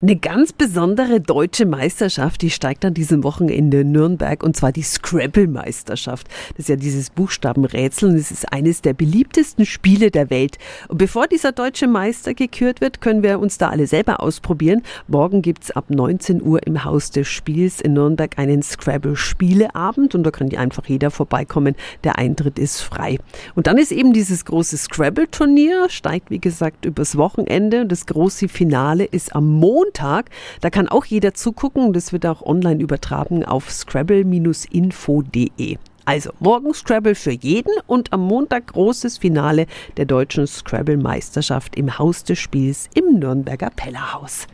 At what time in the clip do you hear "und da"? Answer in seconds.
20.14-20.30